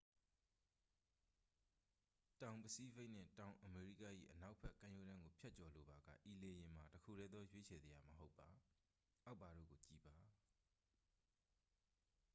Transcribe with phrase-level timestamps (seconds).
[2.41, 8.49] တောင်ပစိဖိတ်နှင့် တောင်အမေရိက၏ အနောက်ဘက် ကမ်းရိုးတန်းကို ဖြတ်ကျော်လိုပါက ဤလေယာဉ်မှာ တစ်ခုတည်းသော ရွေးချယ်စရာ မဟုတ်ပါ။
[9.25, 10.15] အောက်ပါတို့ကို ကြည့်ပါ